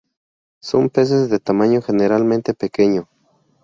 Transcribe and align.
Son 0.63 0.89
peces 0.89 1.29
de 1.29 1.37
tamaño 1.39 1.79
generalmente 1.83 2.55
pequeño. 2.55 3.07